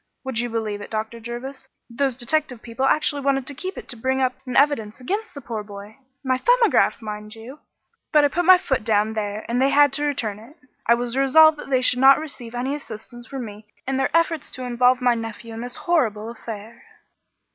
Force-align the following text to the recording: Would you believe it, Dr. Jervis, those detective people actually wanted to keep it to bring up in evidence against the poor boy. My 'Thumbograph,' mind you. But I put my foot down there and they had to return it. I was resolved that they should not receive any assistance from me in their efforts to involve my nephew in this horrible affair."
Would 0.23 0.39
you 0.39 0.49
believe 0.49 0.81
it, 0.81 0.89
Dr. 0.89 1.19
Jervis, 1.19 1.67
those 1.87 2.17
detective 2.17 2.63
people 2.63 2.85
actually 2.85 3.21
wanted 3.21 3.45
to 3.45 3.53
keep 3.53 3.77
it 3.77 3.87
to 3.89 3.95
bring 3.95 4.19
up 4.19 4.33
in 4.47 4.55
evidence 4.57 4.99
against 4.99 5.35
the 5.35 5.41
poor 5.41 5.61
boy. 5.63 5.95
My 6.23 6.39
'Thumbograph,' 6.39 7.03
mind 7.03 7.35
you. 7.35 7.59
But 8.11 8.23
I 8.25 8.29
put 8.29 8.43
my 8.45 8.57
foot 8.57 8.83
down 8.83 9.13
there 9.13 9.45
and 9.47 9.61
they 9.61 9.69
had 9.69 9.93
to 9.93 10.03
return 10.03 10.39
it. 10.39 10.57
I 10.87 10.95
was 10.95 11.15
resolved 11.15 11.59
that 11.59 11.69
they 11.69 11.83
should 11.83 11.99
not 11.99 12.17
receive 12.17 12.55
any 12.55 12.73
assistance 12.73 13.27
from 13.27 13.45
me 13.45 13.67
in 13.87 13.97
their 13.97 14.09
efforts 14.17 14.49
to 14.53 14.63
involve 14.63 15.01
my 15.03 15.13
nephew 15.13 15.53
in 15.53 15.61
this 15.61 15.75
horrible 15.75 16.31
affair." 16.31 16.81